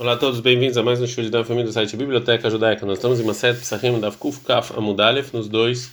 Olá 0.00 0.12
a 0.12 0.16
todos, 0.16 0.38
bem-vindos 0.38 0.78
a 0.78 0.82
mais 0.84 1.02
um 1.02 1.08
show 1.08 1.28
da 1.28 1.42
família 1.42 1.66
do 1.66 1.72
site 1.72 1.96
Biblioteca 1.96 2.48
Judaica. 2.48 2.86
Nós 2.86 2.98
estamos 2.98 3.18
em 3.18 3.24
uma 3.24 3.34
série 3.34 3.58
Psachim 3.58 3.98
da 3.98 4.12
Kuf 4.12 4.44
Kaf 4.44 4.72
Amudalef 4.78 5.34
nos 5.34 5.48
dois 5.48 5.92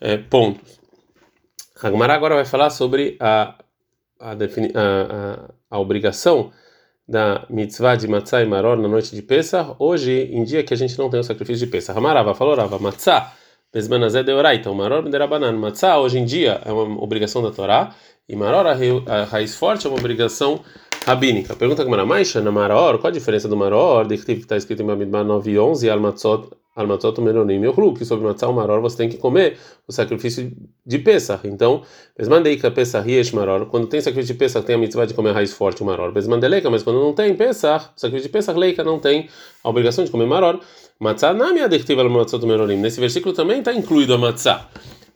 é, 0.00 0.16
pontos. 0.16 0.78
A 1.82 1.88
agora 1.88 2.36
vai 2.36 2.44
falar 2.44 2.70
sobre 2.70 3.16
a, 3.18 3.56
a, 4.20 4.30
a, 4.30 5.54
a, 5.68 5.80
obrigação 5.80 6.52
da 7.08 7.44
mitzvah 7.50 7.96
de 7.96 8.06
matzah 8.06 8.44
e 8.44 8.46
maror 8.46 8.76
na 8.76 8.86
noite 8.86 9.12
de 9.12 9.22
Pesach, 9.22 9.74
hoje 9.76 10.30
em 10.32 10.44
dia 10.44 10.62
que 10.62 10.72
a 10.72 10.76
gente 10.76 10.96
não 10.96 11.10
tem 11.10 11.18
o 11.18 11.24
sacrifício 11.24 11.66
de 11.66 11.72
Pesach. 11.72 11.98
Amarava 11.98 12.36
falou, 12.36 12.54
Rava, 12.54 12.78
matzah, 12.78 13.32
bezmanazé 13.72 14.22
de 14.22 14.32
oraita, 14.32 14.70
o 14.70 14.74
maror 14.76 15.02
de 15.10 15.18
rabanan. 15.18 15.50
Matzah 15.54 15.98
hoje 15.98 16.16
em 16.16 16.24
dia 16.24 16.62
é 16.64 16.70
uma 16.70 17.02
obrigação 17.02 17.42
da 17.42 17.50
Torá 17.50 17.92
e 18.28 18.36
maror, 18.36 18.68
a 18.68 19.24
raiz 19.24 19.56
forte, 19.56 19.88
é 19.88 19.90
uma 19.90 19.98
obrigação 19.98 20.60
rabínica. 21.06 21.56
Pergunta 21.56 21.84
Gamara 21.84 22.06
Maisha, 22.06 22.40
na 22.40 22.52
Maror, 22.52 22.98
qual 22.98 23.10
a 23.10 23.12
diferença 23.12 23.48
do 23.48 23.56
Maror, 23.56 24.06
de 24.06 24.16
que 24.18 24.32
está 24.32 24.56
escrito 24.56 24.82
em 24.82 24.86
Bamidbar 24.86 25.24
9 25.24 25.50
e 25.50 25.58
11, 25.58 25.90
Almatzot, 25.90 26.50
Almatzot 26.76 27.20
Meronim 27.20 27.62
Yochlu, 27.64 27.94
que 27.94 28.04
sobre 28.04 28.24
Matzah 28.24 28.48
o 28.48 28.52
Maror 28.52 28.80
você 28.80 28.96
tem 28.96 29.08
que 29.08 29.16
comer 29.16 29.58
o 29.86 29.92
sacrifício 29.92 30.52
de 30.86 30.98
Pesach. 30.98 31.46
Então, 31.46 31.82
Besmandeika 32.16 32.70
Pesach 32.70 33.10
Yesh 33.10 33.32
Maror, 33.32 33.66
quando 33.66 33.86
tem 33.86 34.00
sacrifício 34.00 34.34
de 34.34 34.38
Pesach, 34.38 34.64
tem 34.64 34.76
a 34.76 34.78
mitzvah 34.78 35.04
de 35.04 35.14
comer 35.14 35.30
a 35.30 35.34
raiz 35.34 35.52
forte, 35.52 35.82
o 35.82 35.86
Maror. 35.86 36.12
Besmandeleika, 36.12 36.70
mas 36.70 36.82
quando 36.82 37.00
não 37.00 37.12
tem 37.12 37.34
Pesach, 37.34 37.86
o 37.96 38.00
sacrifício 38.00 38.28
de 38.28 38.32
Pesach, 38.32 38.58
Leika 38.58 38.84
não 38.84 38.98
tem 38.98 39.28
a 39.62 39.68
obrigação 39.68 40.04
de 40.04 40.10
comer 40.10 40.26
Maror. 40.26 40.60
Matzah 41.00 41.32
na 41.32 41.52
minha 41.52 41.64
adictiva 41.64 42.02
Almatzot 42.02 42.46
Meronim. 42.46 42.76
Nesse 42.76 43.00
versículo 43.00 43.34
também 43.34 43.58
está 43.58 43.74
incluído 43.74 44.14
a 44.14 44.18
Matzah. 44.18 44.68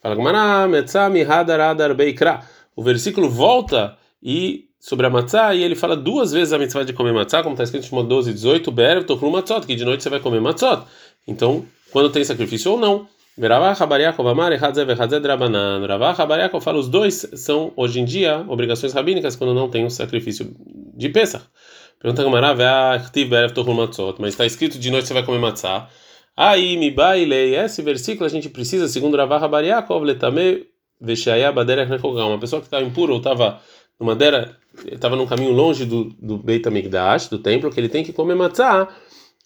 Fala 0.02 0.14
Gamara, 0.14 0.68
Metzah 0.68 1.08
Mihadar 1.08 1.60
Adar 1.60 1.94
Beikra. 1.94 2.42
O 2.74 2.82
versículo 2.82 3.30
volta 3.30 3.96
e 4.22 4.65
sobre 4.86 5.04
a 5.04 5.10
matzá 5.10 5.52
e 5.52 5.64
ele 5.64 5.74
fala 5.74 5.96
duas 5.96 6.30
vezes 6.30 6.52
a 6.52 6.58
mitzvah 6.58 6.84
de 6.84 6.92
comer 6.92 7.12
matzá, 7.12 7.42
como 7.42 7.54
está 7.54 7.64
escrito 7.64 7.82
em 7.82 7.88
Shimon 7.88 8.04
12, 8.04 8.32
18, 8.32 8.70
Berev 8.70 9.04
tochlu 9.04 9.32
matzot, 9.32 9.66
que 9.66 9.74
de 9.74 9.84
noite 9.84 10.04
você 10.04 10.08
vai 10.08 10.20
comer 10.20 10.40
matzot. 10.40 10.84
Então, 11.26 11.66
quando 11.90 12.08
tem 12.08 12.22
sacrifício 12.22 12.70
ou 12.70 12.78
não. 12.78 13.08
Veravah 13.36 13.72
Rabariakov 13.72 14.28
Amar 14.28 14.52
Echadzev 14.52 14.88
Echadzed 14.88 15.26
Rabanan. 15.26 15.84
Ravah 15.84 16.14
fala 16.60 16.78
os 16.78 16.88
dois 16.88 17.28
são, 17.34 17.72
hoje 17.76 17.98
em 17.98 18.04
dia, 18.04 18.44
obrigações 18.48 18.92
rabínicas 18.92 19.34
quando 19.34 19.52
não 19.52 19.68
tem 19.68 19.84
o 19.84 19.90
sacrifício 19.90 20.54
de 20.96 21.08
Pesach. 21.08 21.44
Pergunta 22.00 22.22
Gamara, 22.22 22.54
mas 24.20 24.28
está 24.34 24.46
escrito 24.46 24.78
de 24.78 24.90
noite 24.90 25.08
você 25.08 25.14
vai 25.14 25.24
comer 25.24 25.40
matzá. 25.40 25.88
Aí, 26.36 26.76
mi 26.76 26.92
bailei, 26.92 27.56
esse 27.56 27.82
versículo 27.82 28.24
a 28.24 28.28
gente 28.28 28.48
precisa, 28.48 28.86
segundo 28.86 29.16
Ravah 29.16 29.38
Rabariakov, 29.38 30.04
letame 30.04 30.64
veshaya 31.00 31.50
baderech 31.50 31.90
rechogam. 31.90 32.28
Uma 32.28 32.38
pessoa 32.38 32.60
que 32.60 32.68
estava 32.68 32.84
impura 32.84 33.10
ou 33.10 33.18
estava 33.18 33.60
numa 33.98 34.14
dera, 34.14 34.56
estava 34.90 35.16
num 35.16 35.26
caminho 35.26 35.52
longe 35.52 35.84
do, 35.84 36.04
do 36.20 36.38
Beit 36.38 36.66
HaMikdash, 36.66 37.28
do 37.28 37.38
templo, 37.38 37.70
que 37.70 37.78
ele 37.80 37.88
tem 37.88 38.04
que 38.04 38.12
comer 38.12 38.34
matzah, 38.34 38.88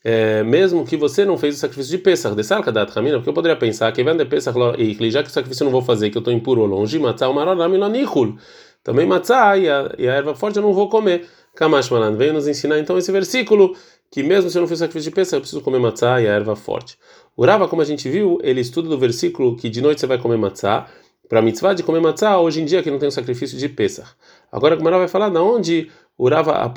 é, 0.03 0.43
mesmo 0.43 0.85
que 0.85 0.97
você 0.97 1.25
não 1.25 1.37
fez 1.37 1.57
o 1.57 1.59
sacrifício 1.59 1.97
de 1.97 2.03
Pesach, 2.03 2.35
de 2.35 2.43
Sarkadat 2.43 2.97
Hamina, 2.99 3.19
porque 3.19 3.29
eu 3.29 3.35
poderia 3.35 3.57
pensar 3.57 3.93
que 3.93 4.03
vende 4.03 4.25
Pesach 4.25 4.57
e 4.79 5.11
já 5.11 5.23
que 5.23 5.29
o 5.29 5.33
sacrifício 5.33 5.63
eu 5.63 5.67
não 5.67 5.73
vou 5.73 5.83
fazer, 5.83 6.11
que 6.11 6.17
eu 6.17 6.21
estou 6.21 6.33
impuro 6.33 6.63
ou 6.63 6.67
longe, 6.67 6.99
matzah 6.99 7.29
o 7.29 7.35
maroramilanihul. 7.35 8.37
Também 8.83 9.07
matzah 9.07 9.59
e 9.59 9.69
a, 9.69 9.95
e 9.99 10.09
a 10.09 10.15
erva 10.15 10.35
forte 10.35 10.57
eu 10.57 10.63
não 10.63 10.73
vou 10.73 10.89
comer. 10.89 11.29
Kamash 11.55 11.91
Malan 11.91 12.17
veio 12.17 12.33
nos 12.33 12.49
ensinar 12.49 12.79
então 12.79 12.97
esse 12.97 13.13
versículo 13.13 13.75
que 14.11 14.23
mesmo 14.23 14.49
se 14.49 14.57
eu 14.57 14.61
não 14.61 14.69
fiz 14.69 14.79
o 14.79 14.81
sacrifício 14.81 15.11
de 15.11 15.15
Pesach, 15.15 15.35
eu 15.35 15.41
preciso 15.41 15.61
comer 15.61 15.79
matzah 15.79 16.21
e 16.21 16.27
a 16.27 16.33
erva 16.33 16.57
forte. 16.57 16.97
O 17.37 17.45
Rava, 17.45 17.69
como 17.69 17.83
a 17.83 17.85
gente 17.85 18.09
viu, 18.09 18.39
ele 18.43 18.61
estuda 18.61 18.89
do 18.89 18.99
versículo 18.99 19.55
que 19.57 19.69
de 19.69 19.83
noite 19.83 20.01
você 20.01 20.07
vai 20.07 20.19
comer 20.19 20.39
matzah, 20.39 20.87
para 21.31 21.39
a 21.39 21.43
mitzvah 21.43 21.75
de 21.75 21.85
comer 21.85 22.01
matzah, 22.01 22.41
hoje 22.41 22.61
em 22.61 22.65
dia 22.65 22.83
que 22.83 22.91
não 22.91 22.99
tem 22.99 23.09
o 23.09 23.13
sacrifício 23.13 23.57
de 23.57 23.69
Pesach. 23.69 24.11
Agora 24.51 24.75
a 24.75 24.77
Gemara 24.79 24.99
vai 24.99 25.07
falar 25.07 25.29
da 25.29 25.41
onde 25.41 25.89
o 26.19 26.29
Rava 26.29 26.75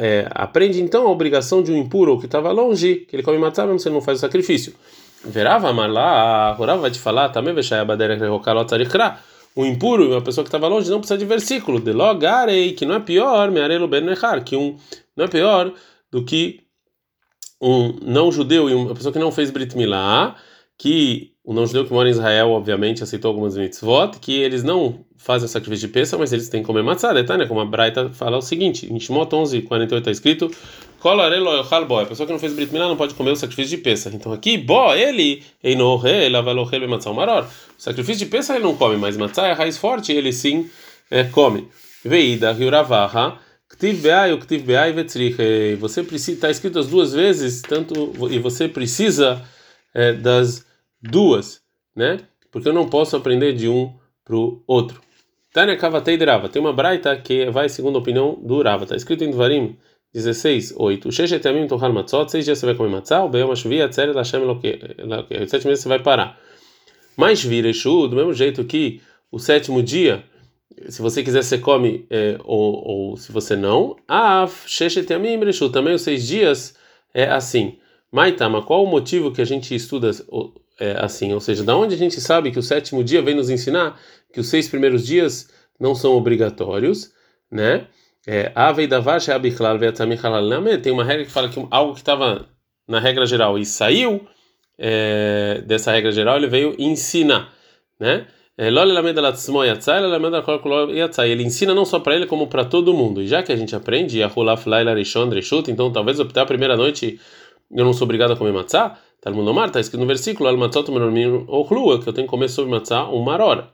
é, 0.00 0.26
aprende 0.30 0.80
então 0.82 1.06
a 1.06 1.10
obrigação 1.10 1.62
de 1.62 1.70
um 1.70 1.76
impuro 1.76 2.18
que 2.18 2.24
estava 2.24 2.50
longe, 2.50 3.04
que 3.06 3.14
ele 3.14 3.22
come 3.22 3.36
matzah 3.36 3.66
mesmo 3.66 3.78
se 3.78 3.88
ele 3.88 3.96
não 3.96 4.00
faz 4.00 4.16
o 4.16 4.20
sacrifício. 4.22 4.74
Verava 5.22 5.68
amar 5.68 5.90
lá, 5.90 6.56
o 6.58 6.64
Rava 6.64 6.80
vai 6.80 6.90
te 6.90 6.98
falar, 6.98 7.28
também 7.28 7.54
o 9.54 9.66
impuro, 9.66 10.12
uma 10.12 10.22
pessoa 10.22 10.44
que 10.44 10.48
estava 10.48 10.66
longe, 10.66 10.90
não 10.90 11.00
precisa 11.00 11.18
de 11.18 11.26
versículo. 11.26 11.78
De 11.78 11.92
logarei, 11.92 12.72
que 12.72 12.86
não 12.86 12.94
é 12.94 13.00
pior, 13.00 13.50
mearelo 13.50 13.86
ben 13.86 14.06
que 14.46 14.56
um 14.56 14.78
não 15.14 15.26
é 15.26 15.28
pior 15.28 15.74
do 16.10 16.24
que 16.24 16.60
um 17.60 17.98
não 18.00 18.32
judeu 18.32 18.70
e 18.70 18.74
uma 18.74 18.94
pessoa 18.94 19.12
que 19.12 19.18
não 19.18 19.30
fez 19.30 19.50
brit 19.50 19.76
milah, 19.76 20.36
que 20.78 21.34
o 21.50 21.52
não-judeu 21.52 21.84
que 21.84 21.92
mora 21.92 22.08
em 22.08 22.12
Israel, 22.12 22.50
obviamente, 22.50 23.02
aceitou 23.02 23.30
algumas 23.30 23.56
mitzvot, 23.56 24.20
que 24.20 24.40
eles 24.40 24.62
não 24.62 25.00
fazem 25.16 25.46
o 25.46 25.48
sacrifício 25.48 25.88
de 25.88 25.92
peça, 25.92 26.16
mas 26.16 26.32
eles 26.32 26.48
têm 26.48 26.60
que 26.60 26.66
comer 26.68 26.84
matzah, 26.84 27.12
né? 27.12 27.44
Como 27.44 27.58
a 27.58 27.64
Braita 27.64 28.08
fala 28.10 28.38
o 28.38 28.40
seguinte, 28.40 28.86
em 28.88 29.00
Shimot 29.00 29.34
11, 29.34 29.62
48 29.62 29.98
está 29.98 30.10
escrito, 30.12 30.48
a 32.04 32.06
pessoa 32.06 32.24
que 32.24 32.32
não 32.32 32.38
fez 32.38 32.52
Brit 32.52 32.72
Milá 32.72 32.86
não 32.86 32.96
pode 32.96 33.14
comer 33.14 33.32
o 33.32 33.36
sacrifício 33.36 33.76
de 33.76 33.82
peça. 33.82 34.12
Então 34.14 34.32
aqui, 34.32 34.58
bo, 34.58 34.94
ele, 34.94 35.42
maror. 37.12 37.42
O 37.76 37.82
sacrifício 37.82 38.24
de 38.24 38.30
peça 38.30 38.54
ele 38.54 38.62
não 38.62 38.76
come, 38.76 38.96
mas 38.96 39.16
matzah 39.16 39.48
é 39.48 39.50
a 39.50 39.54
raiz 39.54 39.76
forte, 39.76 40.12
ele 40.12 40.32
sim 40.32 40.70
é, 41.10 41.24
come. 41.24 41.66
Veida, 42.04 42.52
riuravaha, 42.52 43.40
Ktiv 43.68 44.02
beai, 44.02 44.36
ktiv 44.38 44.62
beai 44.62 44.94
Você 45.80 46.04
precisa, 46.04 46.32
está 46.32 46.48
escrito 46.48 46.78
as 46.78 46.86
duas 46.86 47.12
vezes, 47.12 47.60
tanto 47.60 48.12
e 48.30 48.38
você 48.38 48.68
precisa 48.68 49.42
é, 49.92 50.12
das 50.12 50.69
duas, 51.02 51.62
né? 51.94 52.18
Porque 52.50 52.68
eu 52.68 52.72
não 52.72 52.88
posso 52.88 53.16
aprender 53.16 53.52
de 53.52 53.68
um 53.68 53.94
para 54.24 54.36
o 54.36 54.62
outro. 54.66 55.00
Tânia 55.52 55.76
Kavatei 55.76 56.16
Drava. 56.16 56.48
Tem 56.48 56.60
uma 56.60 56.72
braita 56.72 57.16
que 57.16 57.50
vai 57.50 57.68
segundo 57.68 57.96
a 57.96 57.98
opinião 58.00 58.38
do 58.40 58.62
Rava. 58.62 58.84
Está 58.84 58.94
escrito 58.94 59.24
em 59.24 59.30
Dvarim 59.30 59.76
16, 60.12 60.74
8. 60.76 61.10
Sheshetamim 61.10 61.66
tohal 61.66 61.92
matzot. 61.92 62.30
Seis 62.30 62.44
dias 62.44 62.58
você 62.58 62.66
vai 62.66 62.74
comer 62.74 62.90
matzah. 62.90 63.24
O 63.24 63.28
beyom 63.28 63.50
ashvi 63.50 63.82
atzeret 63.82 64.14
lashem 64.14 64.44
loke. 64.44 64.78
Sete 65.48 65.66
meses 65.66 65.82
você 65.82 65.88
vai 65.88 65.98
parar. 66.00 66.38
Mas 67.16 67.42
vireshu, 67.42 68.08
do 68.08 68.16
mesmo 68.16 68.32
jeito 68.32 68.64
que 68.64 69.00
o 69.30 69.38
sétimo 69.38 69.82
dia, 69.82 70.24
se 70.88 71.02
você 71.02 71.22
quiser 71.22 71.42
você 71.42 71.58
come 71.58 72.06
é, 72.08 72.38
ou, 72.44 72.88
ou 72.88 73.16
se 73.16 73.32
você 73.32 73.56
não. 73.56 73.96
Af 74.06 74.68
sheshetamim 74.68 75.38
reshu. 75.44 75.68
Também 75.68 75.94
os 75.94 76.02
seis 76.02 76.26
dias 76.26 76.76
é 77.12 77.24
assim. 77.24 77.78
Maitama, 78.12 78.62
qual 78.62 78.84
o 78.84 78.88
motivo 78.88 79.32
que 79.32 79.40
a 79.40 79.44
gente 79.44 79.74
estuda 79.74 80.10
é, 80.80 80.96
assim? 80.98 81.32
Ou 81.32 81.40
seja, 81.40 81.62
da 81.62 81.76
onde 81.76 81.94
a 81.94 81.98
gente 81.98 82.20
sabe 82.20 82.50
que 82.50 82.58
o 82.58 82.62
sétimo 82.62 83.04
dia 83.04 83.20
vem 83.20 83.34
nos 83.34 83.50
ensinar 83.50 84.00
que 84.32 84.40
os 84.40 84.48
seis 84.48 84.66
primeiros 84.66 85.06
dias 85.06 85.50
não 85.78 85.94
são 85.94 86.12
obrigatórios, 86.12 87.12
né? 87.50 87.86
É, 88.26 88.52
tem 90.78 90.92
uma 90.92 91.04
regra 91.04 91.24
que 91.24 91.30
fala 91.30 91.48
que 91.48 91.66
algo 91.70 91.94
que 91.94 92.00
estava 92.00 92.46
na 92.88 92.98
regra 92.98 93.24
geral 93.26 93.58
e 93.58 93.64
saiu 93.64 94.26
é, 94.78 95.62
dessa 95.66 95.92
regra 95.92 96.10
geral, 96.10 96.36
ele 96.36 96.46
veio 96.46 96.74
ensinar, 96.78 97.52
né? 97.98 98.26
É, 98.58 98.68
ele 101.30 101.42
ensina 101.42 101.74
não 101.74 101.84
só 101.84 101.98
para 101.98 102.14
ele, 102.14 102.26
como 102.26 102.46
para 102.46 102.64
todo 102.64 102.92
mundo. 102.92 103.22
E 103.22 103.26
já 103.26 103.42
que 103.42 103.52
a 103.52 103.56
gente 103.56 103.74
aprende, 103.74 104.22
então 105.70 105.90
talvez 105.90 106.20
optar 106.20 106.42
a 106.42 106.46
primeira 106.46 106.76
noite 106.76 107.18
eu 107.70 107.84
não 107.84 107.92
sou 107.92 108.04
obrigado 108.04 108.32
a 108.32 108.36
comer 108.36 108.52
matzá? 108.52 108.98
Talmud 109.20 109.48
Omar, 109.48 109.66
está 109.66 109.80
escrito 109.80 110.00
no 110.00 110.06
versículo, 110.06 110.48
al 110.48 110.56
matzot 110.56 110.90
menormim 110.90 111.44
ochlua, 111.46 112.00
que 112.00 112.08
eu 112.08 112.12
tenho 112.12 112.26
que 112.26 112.30
comer 112.30 112.48
sobre 112.48 112.70
matzá 112.70 113.04
uma 113.04 113.36
hora. 113.42 113.68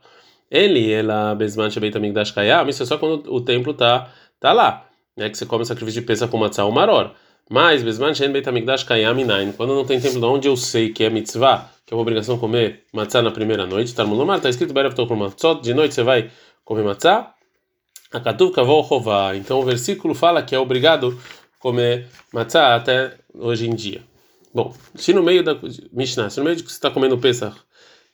Ele, 0.51 0.91
ela, 0.91 1.35
bezman 1.35 1.69
shebeit 1.69 1.95
amigdash 1.95 2.31
kayam, 2.31 2.67
isso 2.67 2.83
é 2.83 2.85
só 2.85 2.97
quando 2.97 3.33
o 3.33 3.39
templo 3.39 3.73
tá, 3.73 4.11
tá 4.39 4.51
lá, 4.51 4.87
né, 5.15 5.29
que 5.29 5.37
você 5.37 5.45
come 5.45 5.63
o 5.63 5.65
sacrifício 5.65 6.01
de 6.01 6.07
peça 6.07 6.27
com 6.27 6.37
matzá 6.37 6.65
uma 6.65 6.91
hora. 6.91 7.13
Mas, 7.49 7.81
bezman 7.81 8.13
shen 8.13 8.31
beit 8.31 8.47
amigdash 8.47 8.83
kayam 8.83 9.17
inain, 9.19 9.53
quando 9.53 9.73
não 9.73 9.85
tem 9.85 9.99
templo 10.01 10.19
de 10.19 10.25
onde 10.25 10.47
eu 10.49 10.57
sei 10.57 10.89
que 10.89 11.05
é 11.05 11.09
mitzvah, 11.09 11.69
que 11.85 11.93
é 11.93 11.95
uma 11.95 12.01
obrigação 12.01 12.37
comer 12.37 12.83
matzá 12.93 13.21
na 13.21 13.31
primeira 13.31 13.65
noite, 13.65 13.95
Talmud 13.95 14.21
Omar, 14.21 14.37
está 14.37 14.49
escrito, 14.49 14.73
berev 14.73 14.93
tokul 14.93 15.15
matzot, 15.15 15.61
de 15.61 15.73
noite 15.73 15.93
você 15.93 16.03
vai 16.03 16.29
comer 16.65 16.83
matzá, 16.83 17.33
a 18.11 18.19
katuv 18.19 18.51
kavol 18.53 18.83
chová. 18.83 19.35
Então 19.35 19.59
o 19.59 19.63
versículo 19.63 20.13
fala 20.13 20.41
que 20.41 20.53
é 20.55 20.59
obrigado 20.59 21.17
comer 21.59 22.07
matzah 22.33 22.75
até 22.75 23.13
hoje 23.33 23.67
em 23.67 23.75
dia. 23.75 24.01
Bom, 24.57 24.73
se 24.95 25.13
no 25.13 25.21
meio 25.21 25.43
da 25.43 25.55
Mishnah, 25.91 26.31
se 26.31 26.39
no 26.39 26.43
meio 26.43 26.55
de 26.55 26.63
que 26.63 26.71
você 26.71 26.77
está 26.77 26.89
comendo 26.89 27.15
Pesach, 27.19 27.55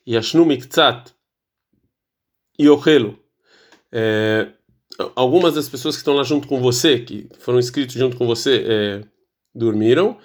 e 0.06 0.18
Ashnu 0.18 0.46
Miktzat 0.46 1.14
e 2.60 2.68
Ochelo, 2.68 3.18
é, 3.90 4.50
algumas 5.16 5.54
das 5.54 5.70
pessoas 5.70 5.96
que 5.96 6.02
estão 6.02 6.16
lá 6.16 6.24
junto 6.24 6.46
com 6.46 6.60
você, 6.60 7.00
que 7.00 7.30
foram 7.40 7.60
inscritos 7.60 7.96
junto 7.96 8.18
com 8.18 8.28
você, 8.28 8.62
é, 8.68 9.02
dormiram, 9.56 10.18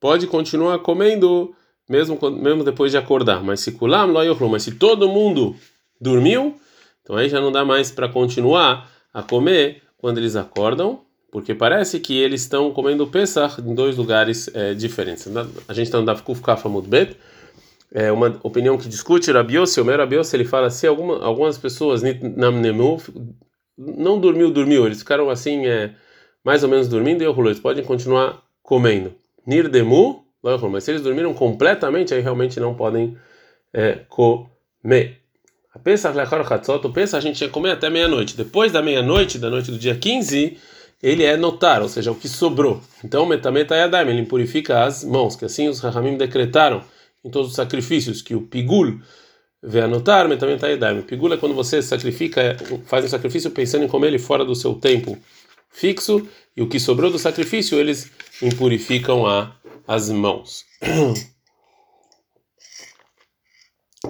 pode 0.00 0.26
continuar 0.26 0.78
comendo 0.78 1.54
mesmo, 1.86 2.18
mesmo 2.30 2.64
depois 2.64 2.90
de 2.90 2.96
acordar. 2.96 3.44
Mas 3.44 3.60
se 3.60 3.72
kulam 3.72 4.06
lo 4.06 4.48
mas 4.48 4.62
se 4.62 4.76
todo 4.76 5.10
mundo 5.10 5.54
dormiu, 6.00 6.58
então 7.02 7.16
aí 7.16 7.28
já 7.28 7.38
não 7.38 7.52
dá 7.52 7.66
mais 7.66 7.90
para 7.90 8.08
continuar 8.08 8.90
a 9.12 9.22
comer 9.22 9.82
quando 9.98 10.16
eles 10.16 10.36
acordam 10.36 11.04
porque 11.36 11.54
parece 11.54 12.00
que 12.00 12.18
eles 12.18 12.40
estão 12.40 12.70
comendo 12.70 13.06
Pesach 13.06 13.60
em 13.60 13.74
dois 13.74 13.94
lugares 13.94 14.48
é, 14.54 14.72
diferentes. 14.72 15.28
A 15.68 15.74
gente 15.74 15.84
está 15.84 15.98
no 16.00 16.06
Davkuf 16.06 16.40
Kafamud 16.40 16.88
Bet, 16.88 17.14
é 17.92 18.10
uma 18.10 18.40
opinião 18.42 18.78
que 18.78 18.88
discute 18.88 19.30
Rabiose, 19.30 19.78
o 19.78 19.84
meu 19.84 19.98
Rabiose, 19.98 20.34
ele 20.34 20.46
fala 20.46 20.70
se 20.70 20.86
alguma, 20.86 21.22
algumas 21.22 21.58
pessoas 21.58 22.00
não 23.76 24.18
dormiu, 24.18 24.50
dormiu, 24.50 24.86
eles 24.86 25.00
ficaram 25.00 25.28
assim, 25.28 25.66
é, 25.66 25.92
mais 26.42 26.62
ou 26.62 26.70
menos 26.70 26.88
dormindo 26.88 27.20
e 27.20 27.26
eles 27.48 27.60
podem 27.60 27.84
continuar 27.84 28.42
comendo. 28.62 29.14
Nirdemu, 29.46 30.24
mas 30.70 30.84
se 30.84 30.90
eles 30.90 31.02
dormiram 31.02 31.34
completamente, 31.34 32.14
aí 32.14 32.22
realmente 32.22 32.58
não 32.58 32.74
podem 32.74 33.14
é, 33.74 34.00
comer. 34.08 35.20
A 35.74 35.78
a 37.18 37.20
gente 37.20 37.36
tinha 37.36 37.48
que 37.48 37.52
comer 37.52 37.72
até 37.72 37.90
meia-noite. 37.90 38.38
Depois 38.38 38.72
da 38.72 38.80
meia-noite, 38.80 39.38
da 39.38 39.50
noite 39.50 39.70
do 39.70 39.78
dia 39.78 39.94
15, 39.94 40.56
ele 41.02 41.22
é 41.22 41.36
notar, 41.36 41.82
ou 41.82 41.88
seja, 41.88 42.10
o 42.10 42.14
que 42.14 42.28
sobrou. 42.28 42.80
Então, 43.04 43.26
metameta 43.26 43.74
yadayim, 43.74 44.10
ele 44.10 44.26
purifica 44.26 44.84
as 44.84 45.04
mãos, 45.04 45.36
que 45.36 45.44
assim 45.44 45.68
os 45.68 45.80
Rahamim 45.80 46.16
decretaram 46.16 46.82
em 47.24 47.30
todos 47.30 47.50
os 47.50 47.56
sacrifícios, 47.56 48.22
que 48.22 48.34
o 48.34 48.42
pigul 48.42 49.00
vê 49.62 49.80
anotar, 49.80 50.28
metameta 50.28 50.68
yadayim. 50.68 51.00
O 51.00 51.02
pigul 51.02 51.32
é 51.32 51.36
quando 51.36 51.54
você 51.54 51.82
sacrifica, 51.82 52.56
faz 52.86 53.04
um 53.04 53.08
sacrifício 53.08 53.50
pensando 53.50 53.84
em 53.84 53.88
comer 53.88 54.08
ele 54.08 54.18
fora 54.18 54.44
do 54.44 54.54
seu 54.54 54.74
tempo 54.74 55.18
fixo, 55.70 56.26
e 56.56 56.62
o 56.62 56.68
que 56.68 56.80
sobrou 56.80 57.10
do 57.10 57.18
sacrifício, 57.18 57.78
eles 57.78 58.10
impurificam 58.40 59.26
a, 59.26 59.54
as 59.86 60.10
mãos. 60.10 60.64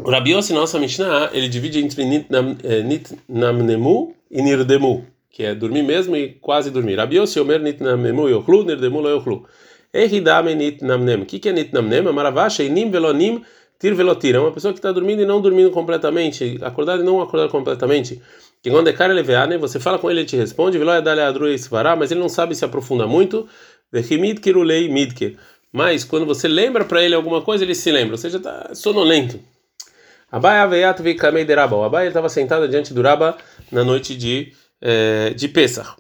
O 0.05 0.11
Rabi 0.11 0.33
Yossi, 0.33 0.53
nossa 0.53 0.79
Mishnah, 0.79 1.31
ele 1.33 1.49
divide 1.49 1.79
entre 1.79 2.05
Nitnamnemu 2.05 4.15
e 4.31 4.43
Nirdemu 4.43 5.07
que 5.37 5.45
é 5.45 5.55
dormir 5.55 5.83
mesmo 5.83 6.17
e 6.17 6.31
quase 6.41 6.71
dormir. 6.71 6.97
Rabi 6.97 7.17
Yossi 7.17 7.39
Omer 7.39 7.61
nitnamnemu 7.61 8.27
yochlu, 8.31 8.65
nirdemu 8.65 9.03
lo 9.03 9.11
yochlu. 9.11 9.47
Ehidame 9.93 10.55
nitnamnem. 10.55 11.21
O 11.21 11.27
que 11.27 11.47
é 11.47 11.53
nitnamnem? 11.53 11.99
É 11.99 12.11
maravasha, 12.11 12.63
inim 12.63 12.91
velonim, 12.91 13.45
tir 13.79 13.93
velotir. 13.93 14.35
É 14.35 14.39
uma 14.39 14.51
pessoa 14.51 14.73
que 14.73 14.79
está 14.79 14.91
dormindo 14.91 15.21
e 15.21 15.27
não 15.27 15.39
dormindo 15.39 15.71
completamente, 15.71 16.59
acordar 16.63 16.99
e 17.01 17.03
não 17.03 17.21
acordar 17.21 17.51
completamente. 17.51 18.19
Que 18.63 18.71
quando 18.71 18.89
é 18.89 18.95
cara 18.95 19.13
leveane, 19.13 19.59
você 19.59 19.79
fala 19.79 19.99
com 19.99 20.11
ele, 20.11 20.21
ele 20.21 20.27
te 20.27 20.37
responde, 20.37 20.79
veloia 20.79 21.03
dale 21.03 21.21
adru 21.21 21.45
mas 21.99 22.11
ele 22.11 22.21
não 22.21 22.31
sabe 22.31 22.55
se 22.55 22.65
aprofunda 22.65 23.07
muito. 23.07 23.47
Vehimid 23.93 24.41
kirulei 24.41 24.89
midke. 24.89 25.37
Mas 25.71 26.03
quando 26.03 26.25
você 26.25 26.49
lembra 26.49 26.83
para 26.87 27.03
ele 27.03 27.15
alguma 27.15 27.43
coisa, 27.43 27.63
ele 27.63 27.75
se 27.75 27.93
lembra, 27.93 28.15
ou 28.15 28.19
seja, 28.19 28.39
está 28.39 28.75
sonolento. 28.75 29.39
Abai 30.33 30.61
aveiat 30.61 31.03
vikamei 31.03 31.45
deraba. 31.45 31.77
O 31.77 31.85
Abai 31.85 32.09
estava 32.09 32.31
sentado 32.31 32.67
diante 32.67 32.95
do 32.95 33.03
Raba 33.03 33.37
na 33.71 33.85
noite 33.85 34.17
de 34.17 34.55
de 35.35 35.49
Pesach. 35.49 35.97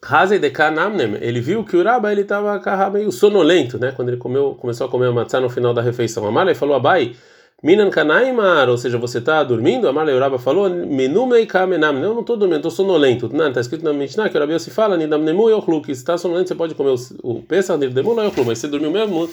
Hazei 0.00 0.38
de 0.38 0.50
Kanamnem, 0.50 1.18
ele 1.20 1.40
viu 1.40 1.64
que 1.64 1.76
o 1.76 1.82
Raba 1.82 2.12
ele 2.12 2.20
estava 2.20 2.90
meio 2.90 3.10
sonolento, 3.10 3.78
né? 3.78 3.92
Quando 3.92 4.10
ele 4.10 4.16
comeu, 4.16 4.54
começou 4.54 4.86
a 4.86 4.90
comer 4.90 5.08
a 5.08 5.12
matzah 5.12 5.40
no 5.40 5.50
final 5.50 5.74
da 5.74 5.82
refeição. 5.82 6.24
Amar 6.24 6.54
falou 6.54 6.76
Abai, 6.76 7.16
Minan 7.60 7.90
Kanaimar, 7.90 8.68
ou 8.68 8.78
seja, 8.78 8.96
você 8.96 9.18
está 9.18 9.42
dormindo? 9.42 9.88
Amar 9.88 10.06
o 10.06 10.18
Raba 10.20 10.38
falou, 10.38 10.70
Menumei 10.70 11.46
Kamenam, 11.46 11.92
não, 11.92 12.14
não 12.14 12.20
estou 12.20 12.36
dormindo, 12.36 12.58
estou 12.58 12.70
sonolento. 12.70 13.28
Não, 13.32 13.48
está 13.48 13.60
escrito 13.60 13.84
na 13.84 13.92
Mishnah 13.92 14.28
que 14.28 14.36
o 14.36 14.40
Rabi 14.40 14.60
se 14.60 14.70
fala, 14.70 14.96
Nidamnemu 14.96 15.50
Yochlu, 15.50 15.82
que 15.82 15.92
se 15.92 16.00
está 16.00 16.16
sonolento 16.16 16.46
você 16.48 16.54
pode 16.54 16.76
comer 16.76 16.90
o, 16.90 16.96
o 17.24 17.42
Pesach, 17.42 17.76
Nidamnemu 17.76 18.22
Yochlu, 18.22 18.44
mas 18.44 18.58
se 18.58 18.68
dormiu 18.68 18.92
mesmo, 18.92 19.28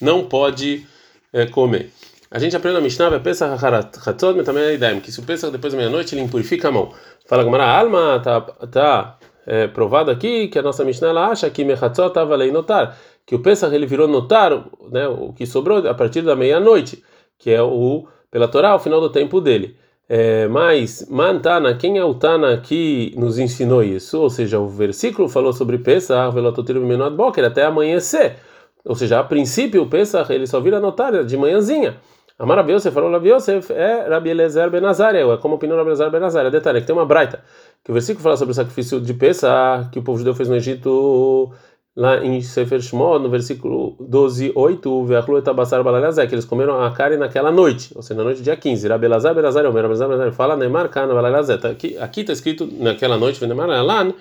não 0.00 0.24
pode 0.24 0.86
é, 1.30 1.44
comer. 1.44 1.92
A 2.30 2.38
gente 2.38 2.56
aprende 2.56 2.76
na 2.76 2.80
Mishnah, 2.80 3.20
Pesach 3.20 3.64
Hatzot, 3.64 4.42
também 4.42 4.64
a 4.64 4.72
ideia, 4.72 5.00
que 5.00 5.12
se 5.12 5.20
o 5.20 5.22
Pesach 5.22 5.52
depois 5.52 5.72
da 5.72 5.78
meia-noite 5.78 6.14
ele 6.14 6.22
impurifica 6.22 6.68
a 6.68 6.72
mão. 6.72 6.92
Fala 7.26 7.44
Gamara, 7.44 7.64
Alma, 7.64 8.20
tá, 8.22 8.40
tá 8.40 9.18
é, 9.46 9.68
provado 9.68 10.10
aqui 10.10 10.48
que 10.48 10.58
a 10.58 10.62
nossa 10.62 10.84
Mishnah 10.84 11.08
ela 11.08 11.28
acha 11.28 11.48
que 11.48 11.64
Mechatzot 11.64 12.08
estava 12.08 12.34
lei 12.34 12.50
notar, 12.50 12.98
que 13.24 13.34
o 13.34 13.38
Pesach 13.38 13.72
ele 13.72 13.86
virou 13.86 14.08
notar, 14.08 14.52
né, 14.90 15.06
o 15.06 15.32
que 15.32 15.46
sobrou 15.46 15.86
a 15.88 15.94
partir 15.94 16.22
da 16.22 16.34
meia-noite, 16.34 17.02
que 17.38 17.50
é 17.50 17.62
o 17.62 18.08
pela 18.30 18.48
Torá, 18.48 18.74
o 18.74 18.78
final 18.78 19.00
do 19.00 19.08
tempo 19.10 19.40
dele. 19.40 19.76
É, 20.08 20.46
mas 20.46 21.08
Mantana, 21.08 21.74
quem 21.74 21.98
é 21.98 22.04
o 22.04 22.14
Tana 22.14 22.56
que 22.58 23.12
nos 23.16 23.38
ensinou 23.38 23.82
isso? 23.82 24.20
Ou 24.20 24.30
seja, 24.30 24.58
o 24.58 24.68
versículo 24.68 25.28
falou 25.28 25.52
sobre 25.52 25.78
Pesach, 25.78 26.34
velototir 26.34 26.76
menor 26.76 27.10
boker, 27.10 27.44
até 27.44 27.64
amanhecer. 27.64 28.36
Ou 28.84 28.94
seja, 28.94 29.18
a 29.18 29.24
princípio 29.24 29.82
o 29.82 29.88
Pesach 29.88 30.32
ele 30.32 30.46
só 30.46 30.60
vira 30.60 30.78
notar 30.78 31.24
de 31.24 31.36
manhãzinha. 31.36 31.96
Amar 32.38 32.58
Rabi 32.58 32.72
Yosef 32.72 32.92
falou 32.92 33.10
Rabi 33.10 33.30
Yosef 33.30 33.72
é 33.72 34.06
Rabi 34.08 34.28
Elezer 34.28 34.68
Benazaria, 34.70 35.20
é 35.20 35.36
como 35.38 35.54
opinião 35.54 35.78
Rabi 35.78 35.88
Elezer 35.88 36.10
Benazaria. 36.10 36.50
Detalhe, 36.50 36.82
que 36.82 36.86
tem 36.86 36.94
uma 36.94 37.06
braita, 37.06 37.42
que 37.82 37.90
o 37.90 37.94
versículo 37.94 38.22
fala 38.22 38.36
sobre 38.36 38.52
o 38.52 38.54
sacrifício 38.54 39.00
de 39.00 39.14
Pesach, 39.14 39.88
que 39.90 39.98
o 39.98 40.02
povo 40.02 40.18
judeu 40.18 40.34
fez 40.34 40.46
no 40.46 40.54
Egito, 40.54 41.50
lá 41.96 42.22
em 42.22 42.42
Sefer 42.42 42.82
Shmod, 42.82 43.22
no 43.22 43.30
versículo 43.30 43.96
12, 43.98 44.52
8, 44.54 45.04
Veachlu 45.06 45.38
etabassar 45.38 45.82
balalazé, 45.82 46.26
que 46.26 46.34
eles 46.34 46.44
comeram 46.44 46.82
a 46.82 46.90
carne 46.90 47.16
naquela 47.16 47.50
noite, 47.50 47.90
ou 47.96 48.02
seja, 48.02 48.18
na 48.18 48.24
noite 48.24 48.42
do 48.42 48.44
dia 48.44 48.56
15. 48.56 48.86
Rabi 48.86 49.06
Elezer 49.06 49.34
Benazaria, 49.34 49.70
Rabi 49.70 49.80
Elezer 49.80 50.06
Benazaria, 50.06 50.32
fala 50.32 50.56
Neymar 50.58 50.90
Kana 50.90 51.14
balalazé. 51.14 51.56
Tá 51.56 51.70
aqui 51.70 51.96
está 52.20 52.34
escrito 52.34 52.68
naquela 52.70 53.16
noite, 53.16 53.42
Neymar 53.46 53.70
Alan, 53.70 54.12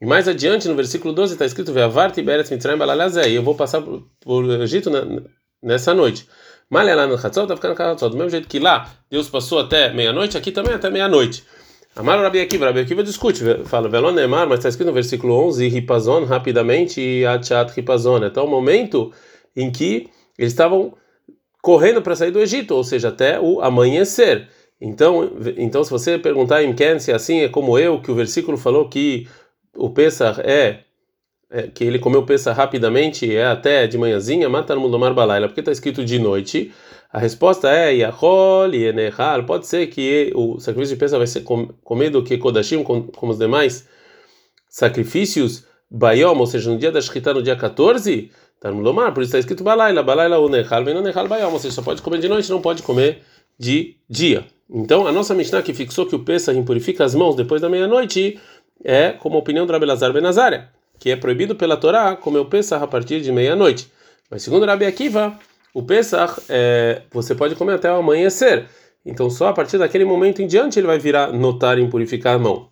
e 0.00 0.06
mais 0.06 0.26
adiante, 0.26 0.66
no 0.66 0.74
versículo 0.74 1.14
12, 1.14 1.34
está 1.34 1.46
escrito 1.46 1.72
Veavart 1.72 2.20
Beretz 2.20 2.50
Mitzrayim 2.50 2.76
balalazé, 2.76 3.28
e 3.28 3.36
eu 3.36 3.44
vou 3.44 3.54
passar 3.54 3.80
por, 3.80 4.44
Egito 4.60 4.90
na, 4.90 5.02
nessa 5.64 5.94
noite. 5.94 6.28
Malha 6.70 6.94
lá 6.94 7.06
no 7.06 7.16
tá 7.16 7.56
ficando 7.56 7.80
Hatzot. 7.80 8.10
Do 8.10 8.16
mesmo 8.16 8.30
jeito 8.30 8.48
que 8.48 8.58
lá 8.58 8.88
Deus 9.10 9.28
passou 9.28 9.58
até 9.58 9.92
meia-noite, 9.92 10.36
aqui 10.36 10.52
também 10.52 10.74
até 10.74 10.90
meia-noite. 10.90 11.44
Amar 11.96 12.20
Rabi 12.20 12.40
Akiva, 12.40 12.66
Rabi 12.66 12.80
Akiva 12.80 13.04
discute, 13.04 13.40
fala, 13.66 13.88
Velon 13.88 14.10
Neymar, 14.10 14.48
mas 14.48 14.58
está 14.58 14.68
escrito 14.68 14.88
no 14.88 14.92
versículo 14.92 15.34
11, 15.46 15.68
Ripazon, 15.68 16.24
rapidamente, 16.24 17.00
e 17.00 17.24
Achat 17.24 17.72
Ripazon, 17.72 18.24
até 18.24 18.40
o 18.40 18.48
momento 18.48 19.12
em 19.54 19.70
que 19.70 20.08
eles 20.36 20.52
estavam 20.52 20.94
correndo 21.62 22.02
para 22.02 22.16
sair 22.16 22.32
do 22.32 22.40
Egito, 22.40 22.74
ou 22.74 22.82
seja, 22.82 23.08
até 23.08 23.38
o 23.38 23.60
amanhecer. 23.60 24.48
Então, 24.80 25.30
então 25.56 25.84
se 25.84 25.90
você 25.90 26.18
perguntar 26.18 26.64
em 26.64 26.74
Ken 26.74 26.98
se 26.98 27.12
é 27.12 27.14
assim 27.14 27.42
é 27.42 27.48
como 27.48 27.78
eu, 27.78 28.00
que 28.02 28.10
o 28.10 28.14
versículo 28.14 28.58
falou 28.58 28.88
que 28.88 29.28
o 29.76 29.88
Pesach 29.90 30.40
é, 30.40 30.83
que 31.62 31.84
ele 31.84 31.98
comeu 31.98 32.24
peça 32.24 32.52
rapidamente, 32.52 33.34
é 33.34 33.46
até 33.46 33.86
de 33.86 33.96
manhãzinha, 33.96 34.48
mata 34.48 34.74
no 34.74 34.80
Mundomar 34.80 35.14
Balaila, 35.14 35.46
porque 35.46 35.60
está 35.60 35.70
escrito 35.70 36.04
de 36.04 36.18
noite. 36.18 36.72
A 37.12 37.18
resposta 37.18 37.70
é 37.70 37.94
Yahol 37.94 38.74
e 38.74 38.86
Enehal. 38.86 39.44
Pode 39.44 39.68
ser 39.68 39.86
que 39.86 40.32
o 40.34 40.58
sacrifício 40.58 40.96
de 40.96 41.00
peça 41.00 41.16
vai 41.16 41.28
ser 41.28 41.44
comido 41.84 42.24
que 42.24 42.36
Kodashim, 42.36 42.82
como, 42.82 43.08
os 43.22 43.38
demais 43.38 43.88
sacrifícios, 44.68 45.64
Bayom, 45.88 46.36
ou 46.36 46.46
seja, 46.46 46.68
no 46.68 46.76
dia 46.76 46.90
da 46.90 47.00
Shkita, 47.00 47.32
no 47.32 47.40
dia 47.40 47.54
14, 47.54 48.32
está 48.56 48.70
no 48.70 48.78
Mundomar, 48.78 49.14
por 49.14 49.22
isso 49.22 49.28
está 49.28 49.38
escrito 49.38 49.62
Balaila, 49.62 50.02
Balaila 50.02 50.36
vem 50.84 50.96
Unehal 50.96 51.28
Bayom, 51.28 51.52
ou 51.52 51.58
seja, 51.60 51.76
só 51.76 51.82
pode 51.82 52.02
comer 52.02 52.18
de 52.18 52.28
noite, 52.28 52.50
não 52.50 52.60
pode 52.60 52.82
comer 52.82 53.22
de 53.56 53.96
dia. 54.10 54.44
Então, 54.68 55.06
a 55.06 55.12
nossa 55.12 55.36
Mishnah 55.36 55.62
que 55.62 55.72
fixou 55.72 56.06
que 56.06 56.16
o 56.16 56.24
Pesach 56.24 56.58
impurifica 56.58 57.04
as 57.04 57.14
mãos 57.14 57.36
depois 57.36 57.60
da 57.62 57.68
meia-noite 57.68 58.40
é 58.82 59.12
como 59.12 59.36
a 59.36 59.38
opinião 59.38 59.66
do 59.66 59.72
Rabelazar 59.72 60.12
Benazária 60.12 60.73
que 60.98 61.10
é 61.10 61.16
proibido 61.16 61.54
pela 61.54 61.76
Torá 61.76 62.16
comer 62.16 62.38
o 62.38 62.46
Pesach 62.46 62.82
a 62.82 62.86
partir 62.86 63.20
de 63.20 63.30
meia-noite. 63.30 63.90
Mas 64.30 64.42
segundo 64.42 64.64
Rabi 64.64 64.86
Akiva, 64.86 65.38
o 65.72 65.82
Pesach 65.82 66.40
é, 66.48 67.02
você 67.12 67.34
pode 67.34 67.54
comer 67.54 67.74
até 67.74 67.90
o 67.92 67.96
amanhecer. 67.96 68.66
Então 69.04 69.28
só 69.28 69.48
a 69.48 69.52
partir 69.52 69.78
daquele 69.78 70.04
momento 70.04 70.40
em 70.40 70.46
diante 70.46 70.78
ele 70.78 70.86
vai 70.86 70.98
virar 70.98 71.32
notar 71.32 71.78
e 71.78 71.88
purificar 71.88 72.36
a 72.36 72.38
mão. 72.38 72.68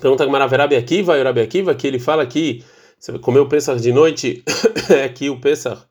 Pergunta 0.00 0.26
que 0.26 0.56
Rabi 0.56 0.76
Akiva 0.76 1.18
e 1.18 1.22
Rabi 1.22 1.40
Akiva 1.40 1.74
que 1.74 1.86
ele 1.86 1.98
fala 1.98 2.26
que 2.26 2.64
você 2.98 3.18
comeu 3.18 3.42
o 3.42 3.48
Pesach 3.48 3.80
de 3.80 3.92
noite 3.92 4.42
é 4.90 5.08
que 5.08 5.28
o 5.28 5.40
Pesach 5.40 5.82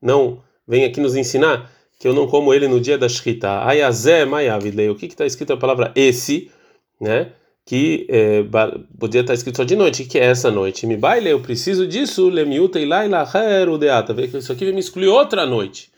não 0.00 0.42
vem 0.66 0.84
aqui 0.84 1.00
nos 1.00 1.16
ensinar 1.16 1.70
que 2.02 2.08
eu 2.08 2.12
não 2.12 2.26
como 2.26 2.52
ele 2.52 2.66
no 2.66 2.80
dia 2.80 2.98
da 2.98 3.08
Shkita. 3.08 3.64
Ayazé 3.64 4.24
Mayavidlei. 4.24 4.88
O 4.88 4.96
que 4.96 5.06
está 5.06 5.24
escrito 5.24 5.52
a 5.52 5.56
palavra 5.56 5.92
esse, 5.94 6.50
né? 7.00 7.30
Que 7.64 8.06
é, 8.08 8.44
podia 8.98 9.20
estar 9.20 9.34
escrito 9.34 9.56
só 9.56 9.64
de 9.64 9.76
noite. 9.76 10.04
Que 10.04 10.18
é 10.18 10.24
essa 10.24 10.50
noite? 10.50 10.86
Me 10.86 10.96
baile, 10.96 11.30
eu 11.30 11.40
preciso 11.40 11.86
disso. 11.86 12.28
Lemiuta 12.28 12.78
e 12.78 12.84
laila 12.84 13.26
deata. 13.78 14.14
Isso 14.20 14.52
aqui 14.52 14.70
me 14.72 14.80
excluir 14.80 15.08
outra 15.08 15.46
noite. 15.46 15.92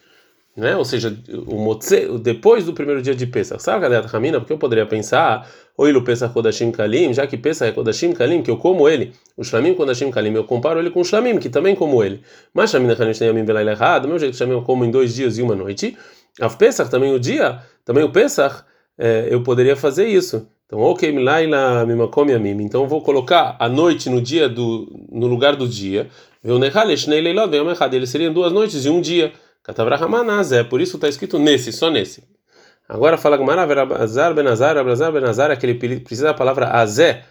Né? 0.56 0.76
Ou 0.76 0.84
seja, 0.84 1.16
o 1.48 1.56
motze, 1.56 2.06
depois 2.20 2.64
do 2.64 2.72
primeiro 2.72 3.02
dia 3.02 3.14
de 3.14 3.26
Pesach. 3.26 3.60
Sabe, 3.60 3.86
a 3.86 4.00
Ramina? 4.02 4.38
Porque 4.38 4.52
eu 4.52 4.58
poderia 4.58 4.86
pensar, 4.86 5.50
oi, 5.76 5.92
o 5.92 6.04
Pesach 6.04 6.32
Kodashim 6.32 6.70
Kalim, 6.70 7.12
já 7.12 7.26
que 7.26 7.36
Pesach 7.36 7.70
é 7.70 7.72
Kodashim 7.72 8.12
Kalim, 8.12 8.40
que 8.40 8.50
eu 8.50 8.56
como 8.56 8.88
ele, 8.88 9.12
o 9.36 9.42
Shlamim 9.42 9.74
Kodashim 9.74 10.12
Kalim, 10.12 10.32
eu 10.32 10.44
comparo 10.44 10.78
ele 10.78 10.90
com 10.90 11.00
o 11.00 11.04
Shlamim, 11.04 11.38
que 11.38 11.48
também 11.48 11.74
como 11.74 12.04
ele. 12.04 12.22
Mas 12.52 12.70
Shlamim 12.70 12.94
Kalim 12.94 13.12
tem 13.12 13.28
a 13.28 13.32
mim 13.32 13.44
errado, 13.68 14.02
do 14.02 14.08
mesmo 14.08 14.20
jeito 14.20 14.32
que 14.32 14.38
Shlamim 14.38 14.52
eu 14.52 14.62
como 14.62 14.84
em 14.84 14.92
dois 14.92 15.12
dias 15.12 15.38
e 15.38 15.42
uma 15.42 15.56
noite. 15.56 15.96
A 16.40 16.48
Pesach 16.48 16.88
também 16.88 17.12
o 17.12 17.18
dia, 17.18 17.60
também 17.84 18.04
o 18.04 18.12
Pesach, 18.12 18.62
é, 18.96 19.26
eu 19.28 19.42
poderia 19.42 19.74
fazer 19.74 20.06
isso. 20.06 20.48
Então, 20.66 20.80
ok, 20.80 21.12
milaila 21.12 21.84
mimakom 21.86 22.26
yamim. 22.26 22.62
Então, 22.62 22.86
vou 22.88 23.02
colocar 23.02 23.56
a 23.58 23.68
noite 23.68 24.08
no 24.08 24.20
dia 24.20 24.48
do 24.48 24.90
no 25.10 25.26
lugar 25.26 25.56
do 25.56 25.68
dia. 25.68 26.08
Ele 26.42 28.06
seriam 28.06 28.32
duas 28.32 28.52
noites 28.52 28.84
e 28.84 28.90
um 28.90 29.00
dia. 29.00 29.32
É 29.66 30.64
por 30.64 30.80
isso 30.80 30.96
está 30.96 31.08
escrito 31.08 31.38
nesse, 31.38 31.72
só 31.72 31.90
nesse. 31.90 32.22
Agora 32.86 33.16
fala 33.16 33.38
Gamara 33.38 33.62
Azar 34.02 34.34
Benazar, 34.34 34.76
Abrazar 34.76 35.10
Benazar, 35.10 35.50
é 35.50 35.56
que 35.56 35.64
ele 35.64 36.00
precisa 36.00 36.28
da 36.28 36.34
palavra 36.34 36.68
azé 36.68 37.24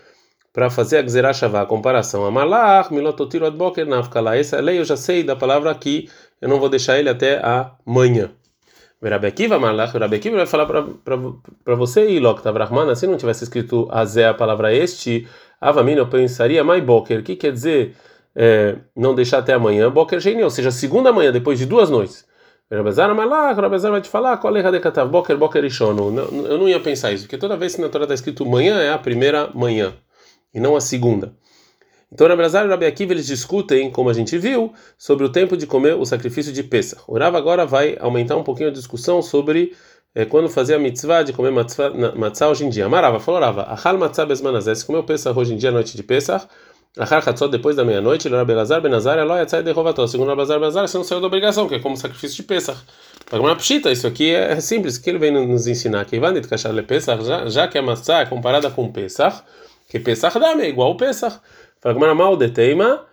para 0.51 0.69
fazer 0.69 0.97
a 0.97 1.01
Gzerah 1.03 1.33
Shavá, 1.33 1.61
a 1.61 1.65
comparação. 1.65 2.25
Amalach, 2.25 2.91
Milototiro 2.91 3.45
Adboker, 3.45 3.85
Nafkala. 3.85 4.35
Essa 4.35 4.59
lei 4.59 4.79
eu 4.79 4.85
já 4.85 4.97
sei 4.97 5.23
da 5.23 5.35
palavra 5.35 5.69
aqui, 5.69 6.09
eu 6.41 6.49
não 6.49 6.59
vou 6.59 6.69
deixar 6.69 6.97
ele 6.97 7.09
até 7.09 7.39
amanhã. 7.43 8.31
Malach, 9.59 9.97
Rabi 9.97 10.15
Akiva 10.15 10.37
vai 10.37 10.45
falar 10.45 10.65
para 10.65 11.75
você, 11.75 12.09
Ilok 12.09 12.41
Tavrahman, 12.41 12.95
se 12.95 13.05
não 13.05 13.17
tivesse 13.17 13.43
escrito 13.43 13.87
Azé 13.91 14.27
a 14.27 14.33
palavra 14.33 14.73
este, 14.73 15.27
Avamina, 15.59 15.99
eu 15.99 16.07
pensaria 16.07 16.63
Mai 16.63 16.79
Boker, 16.79 17.21
que 17.21 17.35
quer 17.35 17.51
dizer 17.51 17.95
é, 18.35 18.77
não 18.95 19.13
deixar 19.13 19.39
até 19.39 19.53
amanhã, 19.53 19.91
Boker 19.91 20.21
Sheini, 20.21 20.43
ou 20.43 20.49
seja, 20.49 20.71
segunda 20.71 21.11
manhã, 21.11 21.31
depois 21.31 21.59
de 21.59 21.65
duas 21.65 21.89
noites. 21.89 22.25
Rabezar 22.71 23.13
Malach, 23.13 23.59
Rabezar 23.59 23.91
vai 23.91 24.01
te 24.01 24.09
falar, 24.09 24.37
qual 24.37 24.55
é 24.55 24.61
a 24.61 25.05
Boker, 25.05 25.37
Boker 25.37 25.63
Ishono. 25.65 26.17
Eu 26.47 26.57
não 26.57 26.67
ia 26.67 26.79
pensar 26.79 27.11
isso, 27.11 27.25
porque 27.25 27.37
toda 27.37 27.57
vez 27.57 27.75
que 27.75 27.81
na 27.81 27.89
Torá 27.89 28.05
está 28.05 28.15
escrito 28.15 28.45
manhã 28.45 28.79
é 28.79 28.91
a 28.91 28.97
primeira 28.97 29.49
manhã, 29.53 29.93
e 30.53 30.59
não 30.59 30.75
a 30.75 30.81
segunda. 30.81 31.33
Então, 32.13 32.27
Rabezar 32.27 32.65
e 32.65 32.69
Rabi 32.69 32.85
Akiva 32.85 33.11
eles 33.11 33.25
discutem, 33.25 33.89
como 33.89 34.07
a 34.07 34.13
gente 34.13 34.37
viu, 34.37 34.71
sobre 34.97 35.25
o 35.25 35.29
tempo 35.29 35.57
de 35.57 35.65
comer 35.65 35.95
o 35.95 36.05
sacrifício 36.05 36.53
de 36.53 36.61
Pesach. 36.61 37.01
O 37.07 37.17
Rav 37.17 37.35
agora 37.35 37.65
vai 37.65 37.97
aumentar 37.99 38.37
um 38.37 38.43
pouquinho 38.43 38.69
a 38.69 38.71
discussão 38.71 39.19
sobre 39.19 39.73
é, 40.13 40.23
quando 40.23 40.47
fazer 40.47 40.75
a 40.75 40.79
mitzvah 40.79 41.23
de 41.23 41.33
comer 41.33 41.51
matzah, 41.51 42.49
hoje 42.49 42.65
em 42.65 42.69
dia. 42.69 42.87
Marava, 42.87 43.19
falou 43.19 43.41
Rava, 43.41 43.63
Achal 43.63 43.97
matzah 43.97 44.27
bezmanazé, 44.27 44.75
se 44.75 44.85
comeu 44.85 45.03
Pesach 45.03 45.35
hoje 45.37 45.55
em 45.55 45.57
dia, 45.57 45.71
noite 45.71 45.97
de 45.97 46.03
Pesach, 46.03 46.45
Achar 46.95 47.27
Hatzot, 47.27 47.49
depois 47.49 47.75
da 47.75 47.83
meia-noite, 47.83 48.27
ele 48.27 48.35
era 48.35 48.45
Belazar, 48.45 48.79
Benazar, 48.79 49.17
Eloi, 49.17 49.41
Atzai, 49.41 49.63
Derrovató. 49.63 50.05
Segundo 50.05 50.29
Belazar, 50.29 50.59
Benazar, 50.59 50.87
você 50.87 50.95
não 50.95 51.03
saiu 51.03 51.19
da 51.19 51.25
obrigação, 51.25 51.67
que 51.67 51.73
é 51.73 51.79
como 51.79 51.97
sacrifício 51.97 52.37
de 52.37 52.43
Pesach. 52.43 52.79
Agora, 53.31 53.55
pshita, 53.55 53.91
isso 53.91 54.05
aqui 54.05 54.29
é 54.29 54.59
simples, 54.59 54.99
que 54.99 55.09
ele 55.09 55.17
vem 55.17 55.31
nos 55.31 55.65
ensinar. 55.65 56.05
Que 56.05 56.17
Ivanit 56.17 56.47
Kashar 56.47 56.71
le 56.71 56.83
Pesach, 56.83 57.23
já, 57.47 57.67
que 57.67 57.79
a 57.79 57.81
matzah 57.81 58.19
é 58.19 58.25
comparada 58.27 58.69
com 58.69 58.91
Pesach, 58.91 59.41
que 59.89 59.99
Pesach 59.99 60.37
dá 60.37 60.51
é 60.51 60.69
igual 60.69 60.89
ao 60.89 60.95
Pesach. 60.95 61.39
Fala, 61.83 62.15
mal 62.15 62.37
de 62.37 62.47
teima. 62.47 63.05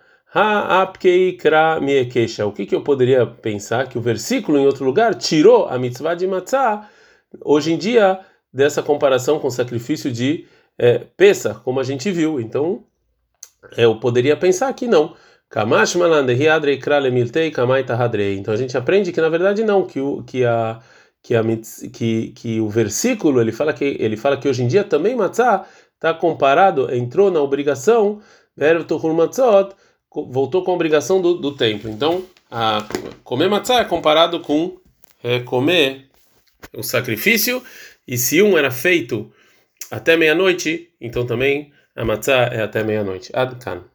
O 2.45 2.51
que, 2.53 2.65
que 2.65 2.73
eu 2.73 2.81
poderia 2.81 3.25
pensar? 3.25 3.89
Que 3.89 3.97
o 3.97 4.01
versículo 4.01 4.57
em 4.57 4.65
outro 4.65 4.85
lugar 4.85 5.13
tirou 5.13 5.65
a 5.65 5.77
mitzvah 5.77 6.15
de 6.15 6.25
matzah, 6.25 6.89
hoje 7.43 7.73
em 7.73 7.77
dia, 7.77 8.21
dessa 8.53 8.81
comparação 8.81 9.39
com 9.39 9.47
o 9.49 9.51
sacrifício 9.51 10.09
de 10.09 10.47
é, 10.79 10.99
Pesach, 11.17 11.59
como 11.65 11.81
a 11.81 11.83
gente 11.83 12.09
viu. 12.11 12.39
Então, 12.39 12.85
eu 13.75 13.99
poderia 13.99 14.37
pensar 14.37 14.71
que 14.71 14.87
não. 14.87 15.17
Então 18.37 18.53
a 18.53 18.57
gente 18.57 18.77
aprende 18.77 19.11
que 19.11 19.19
na 19.19 19.27
verdade 19.27 19.65
não, 19.65 19.85
que 19.85 19.99
o 19.99 20.23
que 20.23 20.45
a 20.45 20.79
que, 21.21 21.35
a, 21.35 21.43
que, 21.91 22.29
que 22.29 22.61
o 22.61 22.69
versículo 22.69 23.41
ele 23.41 23.51
fala 23.51 23.73
que 23.73 23.97
ele 23.99 24.15
fala 24.15 24.37
que 24.37 24.47
hoje 24.47 24.63
em 24.63 24.67
dia 24.67 24.83
também 24.83 25.13
matzah 25.13 25.65
está 26.01 26.15
comparado, 26.15 26.91
entrou 26.91 27.29
na 27.29 27.39
obrigação, 27.39 28.21
voltou 30.09 30.63
com 30.63 30.71
a 30.71 30.75
obrigação 30.75 31.21
do, 31.21 31.35
do 31.35 31.55
templo. 31.55 31.89
Então, 31.89 32.25
a, 32.49 32.85
comer 33.23 33.49
matzah 33.49 33.79
é 33.79 33.85
comparado 33.85 34.39
com 34.41 34.77
é, 35.23 35.39
comer 35.39 36.09
o 36.73 36.83
sacrifício, 36.83 37.63
e 38.07 38.17
se 38.17 38.41
um 38.41 38.57
era 38.57 38.71
feito 38.71 39.31
até 39.89 40.15
meia-noite, 40.15 40.89
então 40.99 41.25
também 41.25 41.71
a 41.95 42.05
matzah 42.05 42.49
é 42.51 42.61
até 42.61 42.83
meia-noite. 42.83 43.31
Adkan. 43.33 43.83